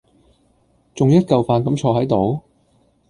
[0.95, 2.41] 仲一嚿飯咁坐喺度？